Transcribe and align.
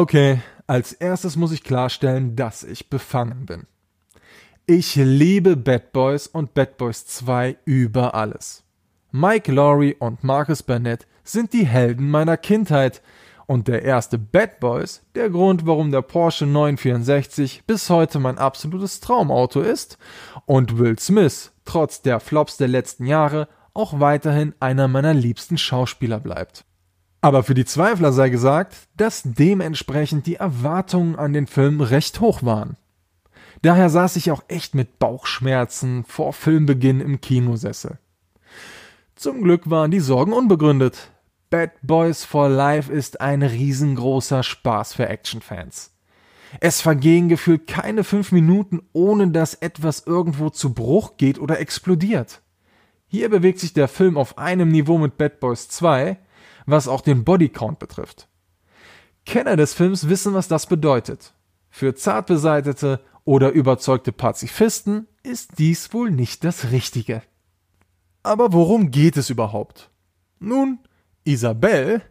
Okay, 0.00 0.42
als 0.68 0.92
erstes 0.92 1.34
muss 1.34 1.50
ich 1.50 1.64
klarstellen, 1.64 2.36
dass 2.36 2.62
ich 2.62 2.88
befangen 2.88 3.46
bin. 3.46 3.66
Ich 4.64 4.94
liebe 4.94 5.56
Bad 5.56 5.90
Boys 5.90 6.28
und 6.28 6.54
Bad 6.54 6.76
Boys 6.76 7.04
2 7.06 7.56
über 7.64 8.14
alles. 8.14 8.62
Mike 9.10 9.50
Laurie 9.50 9.96
und 9.98 10.22
Marcus 10.22 10.62
Burnett 10.62 11.08
sind 11.24 11.52
die 11.52 11.66
Helden 11.66 12.08
meiner 12.08 12.36
Kindheit 12.36 13.02
und 13.46 13.66
der 13.66 13.82
erste 13.82 14.18
Bad 14.18 14.60
Boys 14.60 15.02
der 15.16 15.30
Grund, 15.30 15.66
warum 15.66 15.90
der 15.90 16.02
Porsche 16.02 16.46
964 16.46 17.64
bis 17.66 17.90
heute 17.90 18.20
mein 18.20 18.38
absolutes 18.38 19.00
Traumauto 19.00 19.62
ist 19.62 19.98
und 20.46 20.78
Will 20.78 20.96
Smith 21.00 21.50
trotz 21.64 22.02
der 22.02 22.20
Flops 22.20 22.56
der 22.56 22.68
letzten 22.68 23.04
Jahre 23.04 23.48
auch 23.74 23.98
weiterhin 23.98 24.54
einer 24.60 24.86
meiner 24.86 25.12
liebsten 25.12 25.58
Schauspieler 25.58 26.20
bleibt. 26.20 26.64
Aber 27.20 27.42
für 27.42 27.54
die 27.54 27.64
Zweifler 27.64 28.12
sei 28.12 28.28
gesagt, 28.28 28.76
dass 28.96 29.22
dementsprechend 29.24 30.26
die 30.26 30.36
Erwartungen 30.36 31.16
an 31.16 31.32
den 31.32 31.46
Film 31.46 31.80
recht 31.80 32.20
hoch 32.20 32.42
waren. 32.42 32.76
Daher 33.62 33.90
saß 33.90 34.16
ich 34.16 34.30
auch 34.30 34.44
echt 34.46 34.74
mit 34.74 34.98
Bauchschmerzen 35.00 36.04
vor 36.04 36.32
Filmbeginn 36.32 37.00
im 37.00 37.20
Kinosessel. 37.20 37.98
Zum 39.16 39.42
Glück 39.42 39.68
waren 39.68 39.90
die 39.90 39.98
Sorgen 39.98 40.32
unbegründet. 40.32 41.10
Bad 41.50 41.72
Boys 41.82 42.24
for 42.24 42.48
Life 42.48 42.92
ist 42.92 43.20
ein 43.20 43.42
riesengroßer 43.42 44.44
Spaß 44.44 44.94
für 44.94 45.08
Actionfans. 45.08 45.92
Es 46.60 46.80
vergehen 46.80 47.28
gefühlt 47.28 47.66
keine 47.66 48.04
fünf 48.04 48.32
Minuten, 48.32 48.80
ohne 48.92 49.28
dass 49.28 49.54
etwas 49.54 50.06
irgendwo 50.06 50.50
zu 50.50 50.72
Bruch 50.72 51.16
geht 51.16 51.38
oder 51.38 51.58
explodiert. 51.58 52.42
Hier 53.08 53.28
bewegt 53.28 53.58
sich 53.58 53.72
der 53.72 53.88
Film 53.88 54.16
auf 54.16 54.38
einem 54.38 54.68
Niveau 54.68 54.98
mit 54.98 55.16
Bad 55.18 55.40
Boys 55.40 55.68
2, 55.68 56.18
was 56.70 56.88
auch 56.88 57.00
den 57.00 57.24
Bodycount 57.24 57.78
betrifft. 57.78 58.28
Kenner 59.24 59.56
des 59.56 59.74
Films 59.74 60.08
wissen, 60.08 60.34
was 60.34 60.48
das 60.48 60.66
bedeutet. 60.66 61.34
Für 61.70 61.94
zart 61.94 62.26
beseitete 62.26 63.00
oder 63.24 63.50
überzeugte 63.50 64.12
Pazifisten 64.12 65.06
ist 65.22 65.58
dies 65.58 65.92
wohl 65.92 66.10
nicht 66.10 66.44
das 66.44 66.70
Richtige. 66.70 67.22
Aber 68.22 68.52
worum 68.52 68.90
geht 68.90 69.16
es 69.16 69.30
überhaupt? 69.30 69.90
Nun, 70.38 70.78
Isabel, 71.24 72.02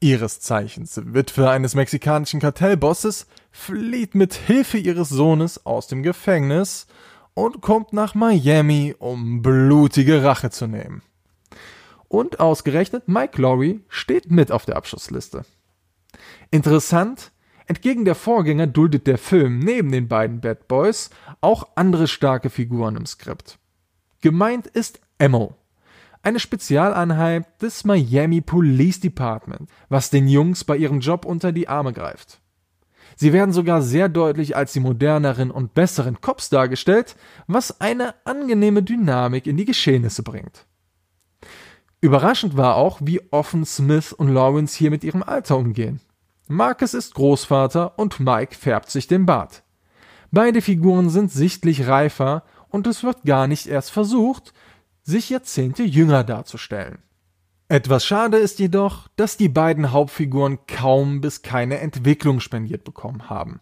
ihres 0.00 0.40
Zeichens 0.40 1.00
Witwe 1.02 1.48
eines 1.50 1.74
mexikanischen 1.74 2.40
Kartellbosses, 2.40 3.26
flieht 3.50 4.14
mit 4.14 4.34
Hilfe 4.34 4.78
ihres 4.78 5.08
Sohnes 5.08 5.64
aus 5.64 5.86
dem 5.86 6.02
Gefängnis 6.02 6.86
und 7.34 7.62
kommt 7.62 7.92
nach 7.92 8.14
Miami, 8.14 8.94
um 8.98 9.42
blutige 9.42 10.22
Rache 10.22 10.50
zu 10.50 10.66
nehmen. 10.66 11.02
Und 12.16 12.40
ausgerechnet 12.40 13.08
Mike 13.08 13.42
Lowry 13.42 13.82
steht 13.90 14.30
mit 14.30 14.50
auf 14.50 14.64
der 14.64 14.76
Abschussliste. 14.76 15.44
Interessant, 16.50 17.30
Entgegen 17.66 18.06
der 18.06 18.14
Vorgänger 18.14 18.66
duldet 18.66 19.06
der 19.06 19.18
Film 19.18 19.58
neben 19.58 19.92
den 19.92 20.08
beiden 20.08 20.40
Bad 20.40 20.66
Boys 20.66 21.10
auch 21.42 21.68
andere 21.74 22.08
starke 22.08 22.48
Figuren 22.48 22.96
im 22.96 23.04
Skript. 23.04 23.58
Gemeint 24.22 24.66
ist 24.66 24.98
Emmo, 25.18 25.56
eine 26.22 26.40
Spezialeinheit 26.40 27.60
des 27.60 27.84
Miami 27.84 28.40
Police 28.40 29.00
Department, 29.00 29.68
was 29.90 30.08
den 30.08 30.26
Jungs 30.26 30.64
bei 30.64 30.78
ihrem 30.78 31.00
Job 31.00 31.26
unter 31.26 31.52
die 31.52 31.68
Arme 31.68 31.92
greift. 31.92 32.40
Sie 33.16 33.34
werden 33.34 33.52
sogar 33.52 33.82
sehr 33.82 34.08
deutlich 34.08 34.56
als 34.56 34.72
die 34.72 34.80
moderneren 34.80 35.50
und 35.50 35.74
besseren 35.74 36.22
Cops 36.22 36.48
dargestellt, 36.48 37.14
was 37.46 37.78
eine 37.82 38.14
angenehme 38.24 38.82
Dynamik 38.82 39.46
in 39.46 39.58
die 39.58 39.66
Geschehnisse 39.66 40.22
bringt. 40.22 40.64
Überraschend 42.00 42.56
war 42.56 42.76
auch, 42.76 42.98
wie 43.02 43.20
offen 43.32 43.64
Smith 43.64 44.12
und 44.12 44.28
Lawrence 44.28 44.76
hier 44.76 44.90
mit 44.90 45.02
ihrem 45.02 45.22
Alter 45.22 45.56
umgehen. 45.56 46.00
Marcus 46.48 46.94
ist 46.94 47.14
Großvater 47.14 47.98
und 47.98 48.20
Mike 48.20 48.54
färbt 48.54 48.90
sich 48.90 49.06
den 49.06 49.26
Bart. 49.26 49.62
Beide 50.30 50.60
Figuren 50.62 51.08
sind 51.08 51.32
sichtlich 51.32 51.88
reifer 51.88 52.44
und 52.68 52.86
es 52.86 53.02
wird 53.02 53.24
gar 53.24 53.46
nicht 53.46 53.66
erst 53.66 53.90
versucht, 53.90 54.52
sich 55.02 55.30
Jahrzehnte 55.30 55.82
jünger 55.82 56.24
darzustellen. 56.24 56.98
Etwas 57.68 58.04
schade 58.04 58.36
ist 58.36 58.60
jedoch, 58.60 59.08
dass 59.16 59.36
die 59.36 59.48
beiden 59.48 59.90
Hauptfiguren 59.90 60.58
kaum 60.68 61.20
bis 61.20 61.42
keine 61.42 61.78
Entwicklung 61.78 62.38
spendiert 62.40 62.84
bekommen 62.84 63.28
haben. 63.28 63.60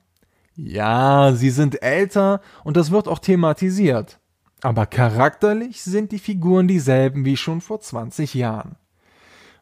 Ja, 0.56 1.32
sie 1.32 1.50
sind 1.50 1.82
älter 1.82 2.40
und 2.64 2.76
das 2.76 2.90
wird 2.90 3.08
auch 3.08 3.18
thematisiert. 3.18 4.20
Aber 4.64 4.86
charakterlich 4.86 5.82
sind 5.82 6.10
die 6.10 6.18
Figuren 6.18 6.66
dieselben 6.66 7.26
wie 7.26 7.36
schon 7.36 7.60
vor 7.60 7.80
20 7.80 8.32
Jahren. 8.32 8.76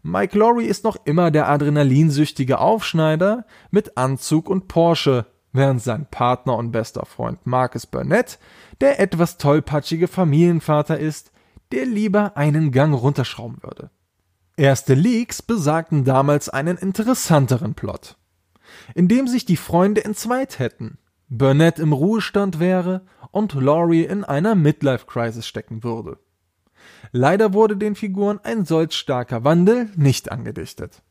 Mike 0.05 0.39
Lowry 0.39 0.67
ist 0.67 0.85
noch 0.85 0.97
immer 1.05 1.33
der 1.33 1.49
adrenalinsüchtige 1.49 2.61
Aufschneider 2.61 3.45
mit 3.73 3.97
Anzug 3.97 4.49
und 4.49 4.69
Porsche, 4.69 5.27
während 5.53 5.83
sein 5.83 6.07
Partner 6.09 6.57
und 6.57 6.71
bester 6.71 7.05
Freund 7.05 7.45
Marcus 7.49 7.85
Burnett 7.85 8.39
der 8.81 9.01
etwas 9.01 9.39
tollpatschige 9.39 10.07
Familienvater 10.07 11.01
ist, 11.01 11.33
der 11.73 11.85
lieber 11.85 12.37
einen 12.37 12.71
Gang 12.71 12.95
runterschrauben 12.95 13.61
würde. 13.61 13.91
Erste 14.57 14.95
Leaks 14.95 15.43
besagten 15.43 16.05
damals 16.05 16.49
einen 16.49 16.77
interessanteren 16.77 17.75
Plot, 17.75 18.17
in 18.95 19.09
dem 19.09 19.27
sich 19.27 19.47
die 19.47 19.57
Freunde 19.57 20.05
entzweit 20.05 20.61
hätten, 20.61 20.99
Burnett 21.35 21.79
im 21.79 21.95
Ruhestand 21.95 22.61
wäre 22.61 23.07
und 23.31 23.55
Laurie 23.55 24.05
in 24.05 24.23
einer 24.23 24.55
Midlife-Crisis 24.55 25.47
stecken 25.47 25.83
würde. 25.83 26.19
Leider 27.11 27.55
wurde 27.55 27.79
den 27.79 27.95
Figuren 27.95 28.39
ein 28.43 28.67
solch 28.67 28.93
starker 28.93 29.43
Wandel 29.43 29.89
nicht 29.97 30.31
angedichtet. 30.31 31.03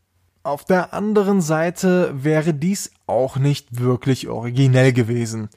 Auf 0.44 0.64
der 0.64 0.94
anderen 0.94 1.42
Seite 1.42 2.12
wäre 2.14 2.54
dies 2.54 2.92
auch 3.08 3.38
nicht 3.38 3.80
wirklich 3.80 4.28
originell 4.28 4.94
gewesen. 4.94 5.50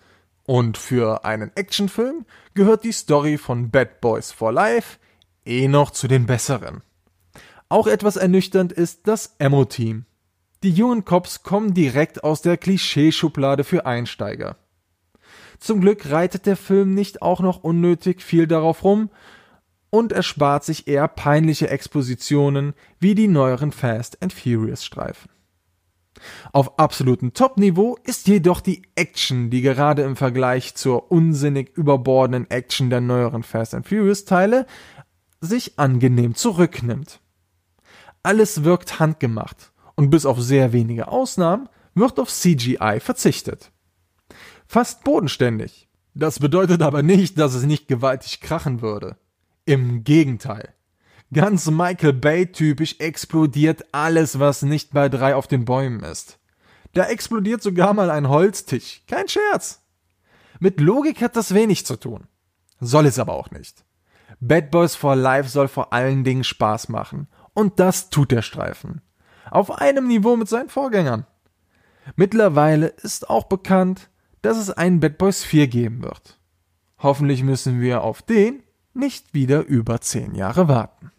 Und 0.46 0.78
für 0.78 1.26
einen 1.26 1.54
Actionfilm 1.54 2.24
gehört 2.54 2.84
die 2.84 2.92
Story 2.92 3.36
von 3.36 3.70
Bad 3.70 4.00
Boys 4.00 4.32
for 4.32 4.50
Life 4.50 4.98
eh 5.44 5.68
noch 5.68 5.90
zu 5.90 6.08
den 6.08 6.24
besseren. 6.24 6.82
Auch 7.68 7.86
etwas 7.86 8.16
ernüchternd 8.16 8.72
ist 8.72 9.08
das 9.08 9.36
Emo-Team. 9.38 10.06
Die 10.64 10.70
jungen 10.70 11.04
Cops 11.04 11.42
kommen 11.42 11.74
direkt 11.74 12.24
aus 12.24 12.40
der 12.40 12.56
Klischeeschublade 12.56 13.64
für 13.64 13.84
Einsteiger. 13.84 14.56
Zum 15.58 15.82
Glück 15.82 16.10
reitet 16.10 16.46
der 16.46 16.56
Film 16.56 16.94
nicht 16.94 17.20
auch 17.20 17.40
noch 17.40 17.62
unnötig 17.62 18.22
viel 18.22 18.46
darauf 18.46 18.82
rum, 18.82 19.10
und 19.90 20.10
erspart 20.10 20.64
sich 20.64 20.88
eher 20.88 21.06
peinliche 21.06 21.68
Expositionen 21.68 22.72
wie 22.98 23.14
die 23.14 23.28
neueren 23.28 23.72
Fast 23.72 24.22
and 24.22 24.32
Furious 24.32 24.86
Streifen. 24.86 25.30
Auf 26.54 26.78
absolutem 26.78 27.34
Top-Niveau 27.34 27.98
ist 28.02 28.26
jedoch 28.26 28.62
die 28.62 28.84
Action, 28.94 29.50
die 29.50 29.60
gerade 29.60 30.00
im 30.00 30.16
Vergleich 30.16 30.74
zur 30.76 31.12
unsinnig 31.12 31.76
überbordenden 31.76 32.50
Action 32.50 32.88
der 32.88 33.02
neueren 33.02 33.42
Fast 33.42 33.74
and 33.74 33.86
Furious 33.86 34.24
Teile 34.24 34.66
sich 35.42 35.78
angenehm 35.78 36.34
zurücknimmt. 36.34 37.20
Alles 38.22 38.64
wirkt 38.64 38.98
handgemacht 38.98 39.73
und 39.96 40.10
bis 40.10 40.26
auf 40.26 40.40
sehr 40.40 40.72
wenige 40.72 41.08
Ausnahmen 41.08 41.68
wird 41.94 42.18
auf 42.18 42.30
CGI 42.30 42.98
verzichtet. 43.00 43.70
Fast 44.66 45.04
bodenständig. 45.04 45.88
Das 46.14 46.38
bedeutet 46.38 46.82
aber 46.82 47.02
nicht, 47.02 47.38
dass 47.38 47.54
es 47.54 47.64
nicht 47.64 47.88
gewaltig 47.88 48.40
krachen 48.40 48.82
würde. 48.82 49.16
Im 49.64 50.04
Gegenteil. 50.04 50.74
Ganz 51.32 51.70
Michael 51.70 52.12
Bay 52.12 52.46
typisch 52.46 52.96
explodiert 52.98 53.84
alles, 53.92 54.38
was 54.38 54.62
nicht 54.62 54.92
bei 54.92 55.08
drei 55.08 55.34
auf 55.34 55.46
den 55.46 55.64
Bäumen 55.64 56.00
ist. 56.00 56.38
Da 56.92 57.06
explodiert 57.06 57.62
sogar 57.62 57.92
mal 57.92 58.10
ein 58.10 58.28
Holztisch. 58.28 59.02
Kein 59.08 59.28
Scherz. 59.28 59.82
Mit 60.60 60.80
Logik 60.80 61.20
hat 61.20 61.34
das 61.34 61.52
wenig 61.52 61.84
zu 61.86 61.96
tun. 61.96 62.28
Soll 62.80 63.06
es 63.06 63.18
aber 63.18 63.32
auch 63.34 63.50
nicht. 63.50 63.84
Bad 64.40 64.70
Boys 64.70 64.94
for 64.94 65.16
Life 65.16 65.48
soll 65.48 65.68
vor 65.68 65.92
allen 65.92 66.22
Dingen 66.22 66.44
Spaß 66.44 66.88
machen. 66.88 67.26
Und 67.52 67.80
das 67.80 68.10
tut 68.10 68.30
der 68.30 68.42
Streifen. 68.42 69.00
Auf 69.50 69.70
einem 69.70 70.06
Niveau 70.06 70.36
mit 70.36 70.48
seinen 70.48 70.68
Vorgängern. 70.68 71.26
Mittlerweile 72.16 72.86
ist 72.86 73.30
auch 73.30 73.44
bekannt, 73.44 74.10
dass 74.42 74.58
es 74.58 74.70
einen 74.70 75.00
Bad 75.00 75.18
Boys 75.18 75.42
4 75.42 75.68
geben 75.68 76.02
wird. 76.02 76.38
Hoffentlich 76.98 77.42
müssen 77.42 77.80
wir 77.80 78.02
auf 78.02 78.22
den 78.22 78.62
nicht 78.92 79.34
wieder 79.34 79.64
über 79.64 80.00
zehn 80.00 80.34
Jahre 80.34 80.68
warten. 80.68 81.10